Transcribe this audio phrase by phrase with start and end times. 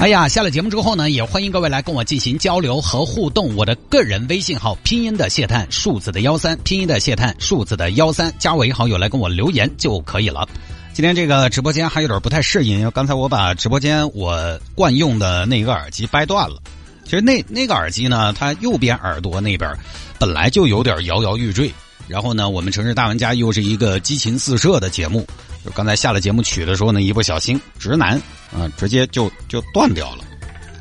[0.00, 3.54] 哎呀，下了节目之后呢，也欢迎各位来跟我进行交流和互动。
[3.54, 10.48] 我的个人微信号拼音的谢探，数字的幺三，拼音的谢探，数字的幺三，加为好友来跟我留言就可以了。
[10.94, 16.56] 今天这个直播间还有点不太适应，因为刚才我把直播间我惯用的那个耳机掰断了。
[17.04, 19.70] 其实那那个耳机呢，它右边耳朵那边
[20.18, 21.70] 本来就有点摇摇欲坠。
[22.08, 25.26] 然后呢，我们城市大玩家又是一个激情四射的节目。
[25.64, 28.20] 就刚才下了节目曲的时候呢，一不小心，直男
[28.52, 30.24] 啊，直接就就断掉了，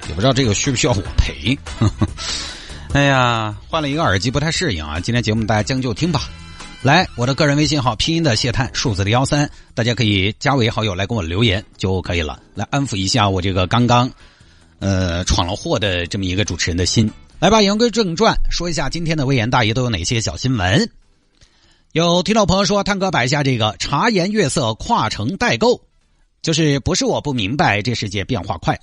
[0.07, 1.58] 也不知道这个需不需要我赔。
[2.94, 4.99] 哎呀，换了一个耳机不太适应啊。
[4.99, 6.30] 今天节目大家将就听吧。
[6.81, 14.09] 来，我的个人微信号拼音的谢探，数字的幺三，大家可以加为好友来跟我留言就可以了，来安抚一下我这个刚刚
[14.80, 17.11] 呃闯了祸的这么一个主持人的心。
[17.38, 20.89] 来吧，言归正传，说一下今天的微言大爷都有哪些小新闻。
[21.94, 25.82] 有听众朋友说，探哥摆下这个茶颜悦色跨城代购，
[26.44, 28.80] 就是不是我不明白这世界变化快，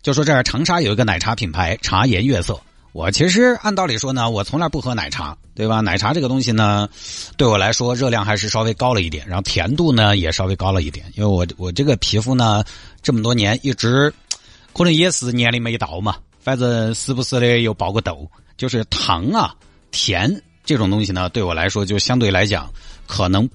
[0.00, 2.58] 就说这儿长沙有一个奶茶品牌茶颜悦色。
[2.92, 5.82] 我其实按道理说呢，我从来不喝奶茶，对吧？
[5.82, 6.88] 奶茶这个东西呢，
[7.36, 12.64] 对我来说热量还是稍微高了一点，然后甜度呢也稍微高了一点，因为我我这个皮肤呢
[13.02, 14.10] 这么多年一直
[14.72, 18.26] 可能也是年龄没到嘛，反正时不时的又爆个痘，
[18.56, 19.54] 就是糖啊
[19.90, 20.42] 甜。
[20.68, 22.70] 这种东西呢，对我来说就相对来讲
[23.06, 23.48] 可能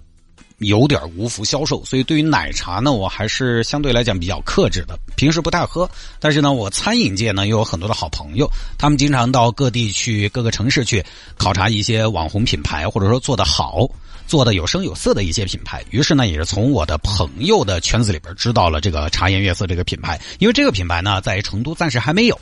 [0.58, 5.88] 有点无福消受，所以对于奶茶呢，我还是相对来讲比较克制的，平时不太喝。
[6.20, 11.06] 但是呢，我餐饮界呢又有很多的好朋友，他们经常到各地去各个城市去
[11.38, 13.88] 考察一些网红品牌，或者说做得好、
[14.26, 15.86] 做的有声有色的一些品牌。
[15.92, 22.40] 于是呢，也是从我的朋友的圈子里边知道了这个茶颜悦色这个品牌，因为这个品牌呢在成都暂时还没有。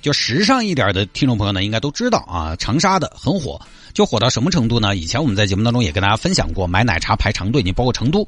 [0.00, 3.60] 就时尚一点的听众朋友呢，应该都知道啊，长沙的很火。
[3.92, 4.94] 就火到什么程度呢？
[4.94, 8.24] 以前我们在节目当中也跟大家分享过，买奶茶排长队，你包括成都，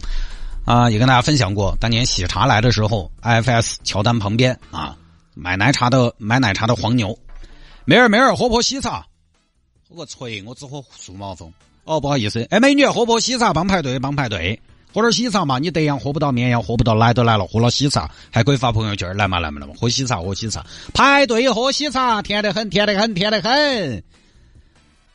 [0.65, 4.97] 啊，也跟大家分享过，当年喜茶来的时候，IFS 乔丹旁边啊，
[5.35, 7.17] 买奶茶的买奶茶的黄牛，
[7.85, 9.07] 妹儿妹儿喝破喜茶，
[9.89, 11.51] 喝个锤，我只喝数毛峰。
[11.85, 14.61] 哦，不好意思，哎，美女喝破喜茶帮排队帮排队，
[14.93, 24.03] 喝点喜茶嘛，你德阳喝不到，绵阳喝不到，来都来了，喝了喜茶还可以发朋友圈，来嘛来嘛来嘛，喝喜茶喝喜茶，排队喝喜茶，甜得很，甜得很，甜得很。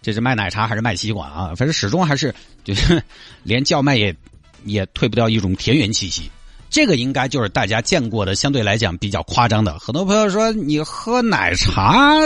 [0.02, 1.48] 这是卖奶茶还是卖西瓜啊？
[1.56, 2.34] 反正始终还是
[2.64, 3.04] 就是
[3.44, 4.16] 连叫卖也
[4.64, 6.32] 也退不掉一种田园气息。
[6.70, 9.78] 这个应该就是大家见过的相对来讲比较夸张的。
[9.80, 12.20] 很多朋友说你喝奶茶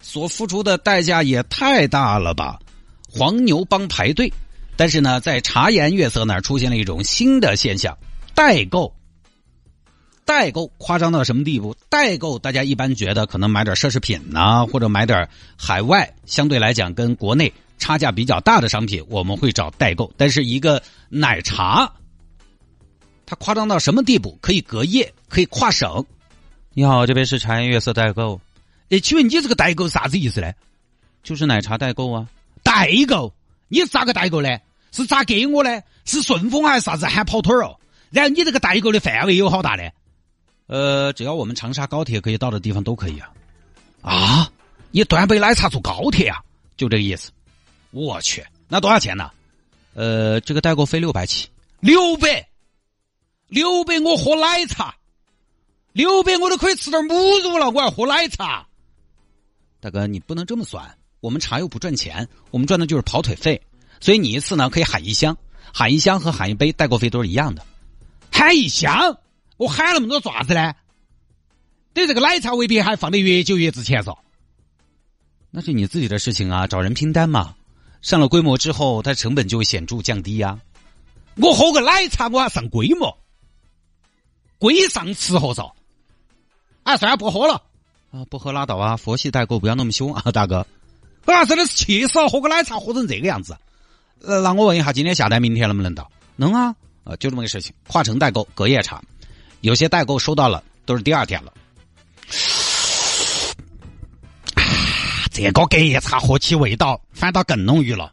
[0.00, 2.58] 所付出的代价也太大了吧？
[3.10, 4.32] 黄牛帮排队，
[4.76, 7.96] 但是呢，在茶颜悦色那儿出现了一种新的现象——
[8.34, 8.94] 代购。
[10.26, 11.76] 代购夸张到什么地步？
[11.90, 20.10] 代购大家一般觉得可能买点奢侈品呐，或者买点海外相对来讲跟国内差价比较大的商品，我们会找代购。
[20.16, 21.92] 但是一个奶茶，
[23.26, 24.38] 它夸张到什么地步？
[24.40, 26.04] 可以隔夜，可以跨省。
[26.72, 28.40] 你好，这边是茶颜悦色代购。
[28.88, 30.50] 哎，请问你这个代购啥子意思呢？
[31.22, 32.26] 就是奶茶代购啊。
[32.62, 33.30] 代购？
[33.68, 34.58] 你是咋个代购呢？
[34.92, 35.82] 是咋给我呢？
[36.04, 37.78] 是顺丰还是啥子喊跑腿儿哦？
[38.10, 39.90] 然后你这个代购的范围有好大呢？
[40.66, 43.32] 呃，只要我们长沙高铁可以到的地方都可以啊！
[44.02, 44.50] 啊，
[44.92, 46.40] 你端杯奶茶坐高铁啊？
[46.76, 47.32] 就这个意思。
[47.90, 49.30] 我去，那多少钱呢？
[49.94, 51.48] 呃，这个代购费六百起。
[51.80, 52.48] 六百，
[53.48, 54.94] 六百我喝奶茶，
[55.92, 58.66] 六百我都可以吃点母乳了，我要喝奶茶。
[59.80, 63.62] 大哥，你不能这么算，我们茶又不赚钱，我们赚的就是跑腿费。
[63.98, 65.34] 所以你一次呢可以喊一箱，
[65.72, 67.64] 喊一箱和喊一杯代购费都是一样的。
[68.30, 69.16] 喊一箱。
[69.56, 70.74] 我喊那么多爪子呢？
[71.94, 74.18] 对这个奶茶未必还放得越久越值钱嗦。
[75.50, 77.54] 那是你自己的事情啊，找人拼单嘛。
[78.02, 80.60] 上了规模之后，它成本就会显著降低呀。
[81.36, 83.16] 我喝个奶茶，我还上规模，
[84.58, 85.72] 规上吃喝嗦。
[86.82, 87.62] 啊，算了，不喝了。
[88.10, 90.66] 啊，不喝拉倒啊，佛系代购不要那么凶啊，大哥。
[91.26, 93.56] 啊，真的是气死了，喝个奶茶喝成这个样子。
[94.22, 96.10] 呃，那我问一下，今天下单，明天能不能到？
[96.36, 96.74] 能啊。
[97.04, 99.02] 呃，就这么个事情，跨城代购，隔夜茶。
[99.60, 101.52] 有些代购收到了，都是第二天了。
[105.30, 108.12] 这个隔夜茶喝起味道反倒更浓郁了。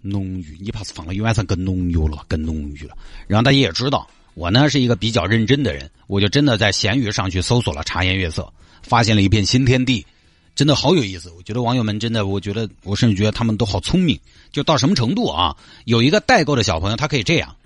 [0.00, 2.96] 浓郁，你怕是放了一晚上更浓郁了，更浓郁了。
[3.26, 8.50] 然后大家也知道，我呢是一个比较认真的人，我就真的在闲鱼上去搜索了茶颜悦色，
[8.82, 10.06] 发现了一片新天地，
[10.54, 11.30] 真的好有意思。
[11.30, 14.18] 我觉得网友们真的，我觉得我甚至觉得他们都好聪明，
[14.52, 15.56] 就到什么程度啊？
[15.84, 17.56] 有一个代购的小朋友，他可以这样：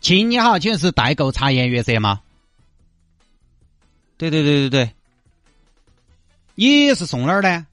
[0.00, 2.20] 亲你好，请问是代购茶颜悦色吗？
[4.16, 4.90] 对对对对对，
[6.54, 7.66] 你是送哪儿的？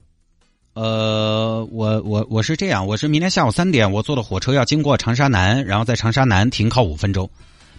[0.74, 7.30] 呃，我我我是这样，我是明天下午三点，我坐的火车要经过长沙南，然后在长沙南停靠五分钟。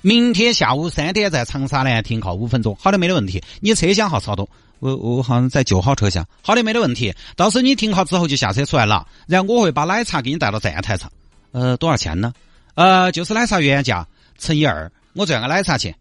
[0.01, 3.43] 明天下午三点在长沙南停靠五分钟，好的，没得问题。
[3.59, 4.49] 你车厢号是好多？
[4.79, 6.25] 我我好像在九号车厢。
[6.41, 7.13] 好的，没得问题。
[7.35, 11.11] 到时候你停好之后就下车出来了，然后我会把奶茶给你带到站台上。
[11.51, 12.33] 呃，多少钱呢？
[12.75, 14.07] 呃，就是奶茶原价
[14.37, 15.95] 乘以二，我赚个奶茶钱。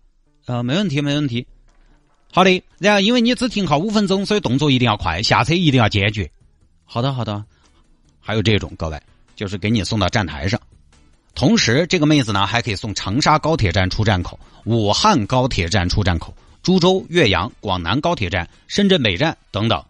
[0.46, 1.46] 呃，没问题，没问题。
[2.32, 6.30] 好的，然后因为你只停靠五分钟，所以动作一定要快，下车一定要坚决。
[6.84, 7.42] 好的，好的，
[8.20, 9.00] 还有这种各位，
[9.34, 10.60] 就是给你送到站台上，
[11.34, 16.34] 同时这个妹子呢还可以送长沙高铁站出站口、武汉高铁站出站口、
[16.66, 19.80] 株洲、岳阳、广南高铁站、深圳北站等等，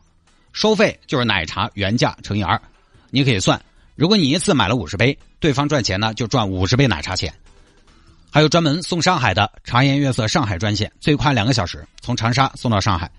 [0.52, 2.61] 收费就是奶茶原价乘以二，
[3.08, 3.58] 你可以算，
[3.94, 7.32] 如果你一次买了五十杯，对方赚钱呢就赚五十杯奶茶钱。
[8.31, 13.11] 还有专门送上海的茶颜悦色上海专线，最快两个小时从长沙送到上海，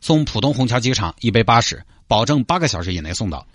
[0.00, 1.84] 送浦东虹桥机场一杯八十。
[2.08, 3.46] 保证八个小时以内送到，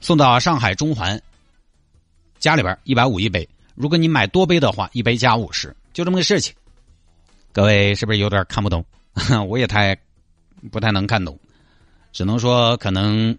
[0.00, 1.22] 送到上海中环
[2.40, 3.48] 家里边一百五一杯。
[3.76, 6.52] 如果你买多杯的话，一杯加五十，就这么个事情。
[7.52, 8.84] 各位是不是有点看不懂？
[9.48, 9.96] 我也太
[10.70, 11.38] 不太能看懂，
[12.12, 13.36] 只能说可能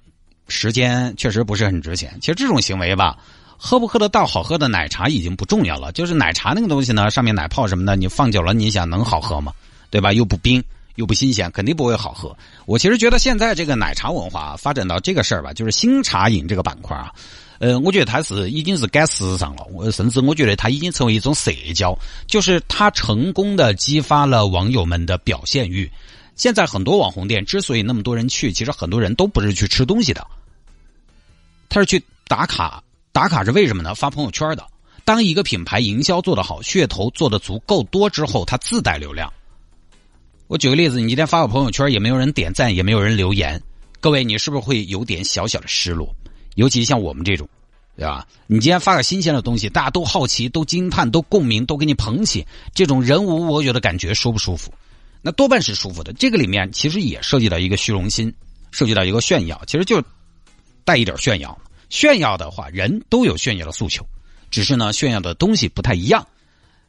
[0.48, 2.18] 时间确实不是很值钱。
[2.20, 3.18] 其实这种行为吧，
[3.58, 5.92] 喝不喝得到好喝的奶茶已经不重要了。
[5.92, 9.54] 就是奶茶那个东西呢，上面奶泡什么的，你放久了，你想能好喝吗？
[9.90, 10.12] 对吧？
[10.12, 10.64] 又不冰。
[10.96, 12.36] 又不新鲜，肯定不会好喝。
[12.66, 17.14] 我其实觉得现在这个奶茶文化发展到这个事儿吧，就是新茶饮这个板块啊，
[17.59, 19.65] 呃，我觉得它是已经是赶时尚了。
[19.71, 25.92] 我甚至我觉得它已经成为一种社交，就是它成功的激发了网友们的表现欲。
[26.36, 30.25] 现在很多网红店之所以那么多人去，其实很多人都不是去吃东西的，
[31.68, 32.83] 他是去打卡。
[33.12, 33.95] 打卡是为什么呢？
[33.95, 34.63] 发朋友圈的。
[35.04, 39.33] 当一个品牌营销做得好，噱头做得足够多之后，它自带流量。
[40.45, 43.59] 我举个例子，你今天发个朋友圈，也没有人点赞，也没有人留言，
[44.00, 46.13] 各位，你是不是会有点小小的失落？
[46.57, 47.48] 尤其像我们这种，
[47.95, 48.27] 对吧？
[48.48, 54.74] 你今天发个新鲜的东西，大家都好奇，都惊叹，都共鸣，都给你捧起，这种人无我有的感觉舒不舒服？
[55.21, 56.12] 那多半是舒服的。
[56.13, 58.33] 这个里面其实也涉及到一个虚荣心，
[58.71, 60.04] 涉及到一个炫耀，其实就
[60.83, 61.57] 带一点炫耀。
[61.89, 64.06] 炫耀的话，人都有炫耀的诉求，
[64.50, 66.27] 只是呢，炫耀的东西不太一样。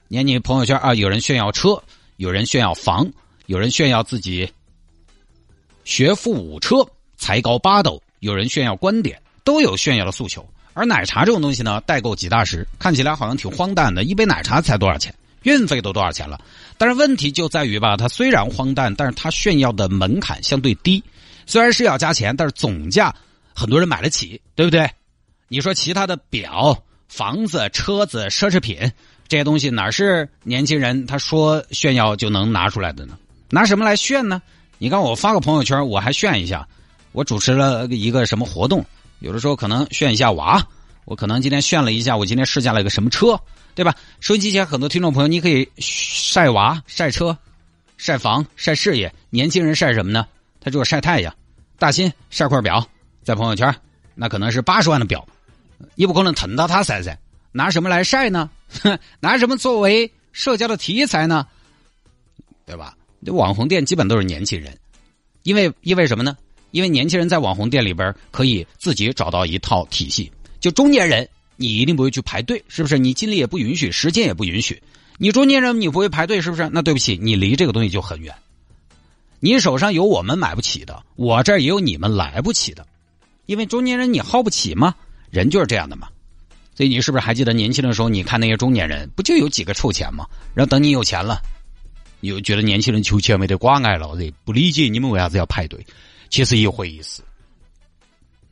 [0.09, 1.83] 你看，你朋友圈啊，有人炫耀车，
[2.17, 3.09] 有人炫耀房。
[3.47, 4.47] 有人炫耀自己
[5.83, 6.87] 学富五车、
[7.17, 9.19] 才高八斗，有人炫耀观点，
[9.49, 10.47] 都有炫耀的诉求。
[10.75, 15.15] 而奶茶这种东西呢，代购几大十，看起来好像挺荒诞的，一杯奶茶才多少钱，
[15.45, 16.39] 运费都多少钱了。
[16.77, 21.03] 但是问题就在于吧，它虽然荒诞，但是它炫耀的门槛相对低，
[21.47, 23.11] 虽然是要加钱，但是总价
[23.55, 24.87] 很多人买得起，对不对？
[25.49, 26.77] 你说其他的表、
[27.09, 28.79] 房子、车子、奢侈品
[29.29, 33.17] 这些东西，哪是年轻人他说炫耀就能拿出来的呢？
[33.49, 34.43] 拿什么来炫呢？
[34.77, 36.69] 你看我发个朋友圈，我还炫一下，
[37.13, 38.85] 我主持了一个什么活动，
[39.21, 40.65] 有的时候可能炫一下娃，
[41.05, 43.39] 我可能今天炫了一下，我今天试驾了一个什么车，
[43.75, 43.95] 对吧？
[44.21, 47.37] 收音机前很多听众朋友，你可以晒娃、晒车、
[47.97, 49.13] 晒房、晒事业。
[49.31, 50.27] 年轻人晒什么呢？
[50.61, 51.35] 他就是晒太阳。
[51.79, 52.85] 大新晒块表
[53.23, 53.75] 在朋友圈，
[54.15, 55.27] 那可能是八十万的表，
[55.95, 57.17] 你不可能疼到他晒噻。
[57.53, 58.51] 拿什么来晒呢？
[59.21, 61.47] 拿什么作为社交的题材呢？
[62.67, 62.97] 对吧？
[63.25, 64.77] 这网红店基本都是年轻人，
[65.43, 66.37] 因为因为什么呢？
[66.71, 70.31] 因为年轻人在网红店里边可以自己找到一套体系。
[70.61, 72.99] 就中年人，你一定不会去排队，是不是？
[72.99, 74.83] 你精力也不允许，时间也不允许。
[75.17, 76.69] 你中年人你不会排队，是不是？
[76.73, 78.35] 那对不起，你离这个东西就很远。
[79.41, 82.87] 你手上有我们买不起的，我这儿也有你们来不起的。
[83.47, 84.95] 因为中年人你耗不起吗？
[85.31, 86.09] 人就是这样的嘛。
[86.75, 90.27] 所以你是不是还记得年轻的时候，你看那些中年人，不就有几个臭钱吗？
[90.55, 91.41] 然后等你有钱了。
[92.21, 94.09] 又觉得年轻人求钱没得关爱了，
[94.45, 95.85] 不理解你们为啥子要排队？
[96.31, 97.23] 其实一回事，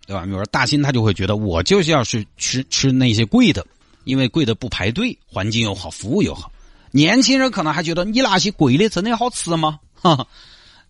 [0.07, 0.25] 对吧？
[0.25, 3.67] 比如说大兴他就会觉得我就是要去吃吃那些贵的，
[4.05, 6.51] 因为贵的不排队，环境又好，服务又好。
[6.93, 9.79] 年轻人可能还觉得你那些贵的真的好吃吗？
[10.01, 10.27] 哈，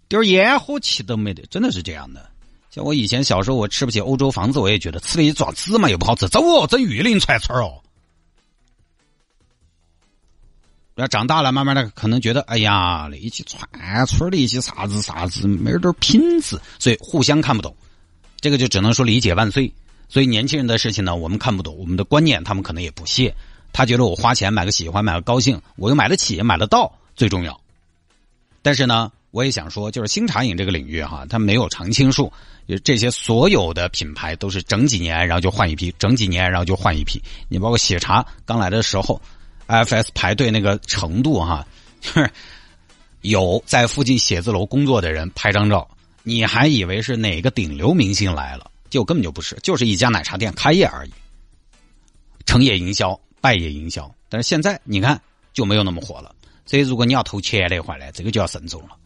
[0.09, 2.29] 点烟火气都没得，真的是这样的。
[2.71, 7.83] 像我以前小时候，我吃不起欧洲房子，我也觉得吃了一爪子嘛又不好吃，走哦，整玉林串串哦。
[10.97, 17.77] 要长大了，慢慢的可能觉得，哎呀，那些串村的一些啥子啥子，没点品质，所以互相看不懂。
[18.41, 19.71] 这个就只能说理解万岁。
[20.09, 23.35] 所以年轻人的事情呢，我们看不懂，我们的观念他们可能也不屑。
[23.73, 27.61] 他觉得我花钱买个喜欢，买个高兴，我又买得起，买得到最重要。
[28.63, 32.33] 但是呢，我也想说，就是新茶饮这个领域哈，它没有常青树，
[32.83, 37.21] 这些所有的品牌都是整几年，然后就换一批，整几年，然后就换一批。
[37.51, 39.21] 你包括喜茶刚来的时候
[39.67, 41.67] ，FS 排队那个程度哈，
[42.01, 42.31] 就是
[43.23, 45.89] 有在附近写字楼工作的人拍张照，
[46.23, 51.11] 你还以为是哪个顶流明星来了，结果根本就不是，就是一家奶茶店开业而已，
[52.45, 53.19] 成也营销。
[53.39, 55.21] 败也营销，但是现在你看
[55.53, 56.35] 就没有那么火了。
[56.65, 58.97] 所以如果你要投钱的话呢，这个就要慎重了。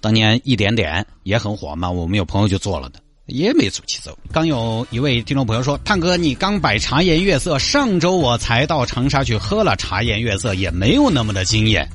[0.00, 3.00] 当年一点点也很火嘛，我们有朋友就做了的，
[3.30, 4.16] 也没出去走。
[4.32, 11.88] 刚有一位听众朋友说：“探哥，你刚摆茶颜悦色，上周我才到长沙去喝了茶颜悦色，也没有那么的惊艳。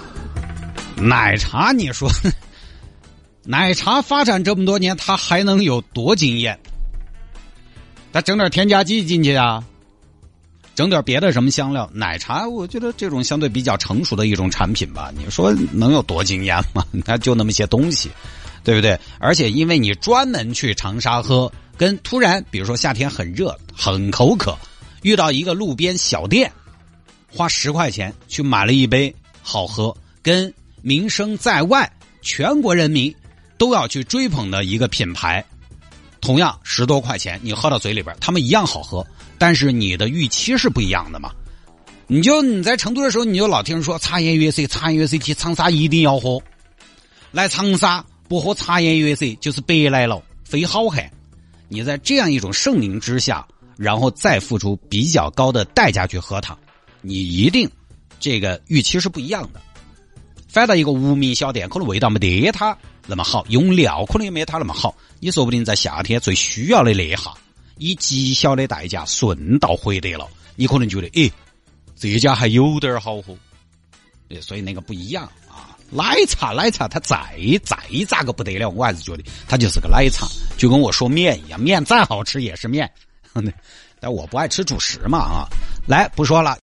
[0.96, 2.10] ”奶茶，你说，
[3.44, 6.58] 奶茶发展这么多年，它还能有多惊艳？
[8.12, 9.64] 他整点添加剂进去啊？
[10.74, 15.12] 整点别的什么香料，奶茶，我觉得这种相对比较成熟的一种产品吧。
[15.14, 16.82] 你说能有多惊艳吗？
[17.04, 18.10] 它就那么些东西，
[18.64, 18.98] 对不对？
[19.18, 24.56] 而且因为你专门去长沙喝，跟突然比如说夏天很热很口渴，
[25.02, 26.50] 遇到一个路边小店，
[27.30, 31.90] 花十块钱去买了一杯好喝，跟名声在外、
[32.20, 33.14] 全国人民
[33.58, 35.44] 都要去追捧的一个品牌，
[36.20, 39.06] 同样十多块钱，你喝到嘴里边，他们一样好喝。
[39.38, 41.32] 但是你的预期是不一样的嘛？
[42.06, 46.40] 你就你在成都的时候，你就老听说茶颜悦色，茶颜悦色去长沙一定要喝。
[47.32, 51.10] 来长沙不喝茶颜悦色就是白来了，非好汉。
[51.68, 56.56] 你在这样一种盛名之下，然后再付出比较高的代价去喝它，
[57.00, 57.70] 你一定
[58.20, 59.60] 这个预期是不一样的。
[60.48, 62.76] 反倒一个无名小店，可能味道没得它
[63.06, 64.94] 那么好，用料可能也没它那么好。
[65.18, 67.32] 你说不定在夏天最需要的那一下。
[67.78, 71.32] 以极小的代价顺道获得了，你可能觉得，诶，
[71.96, 73.34] 这家还有点好喝，
[74.40, 75.71] 所以那个不一样啊。
[75.92, 77.16] 奶茶，奶茶，它再
[77.62, 77.76] 再
[78.08, 82.90] 咋个不得了，我还是觉得它就是个奶茶，就跟我说面一样，面再好吃也是面。
[84.00, 85.46] 但我不爱吃主食嘛啊。
[85.86, 86.56] 来，不说了。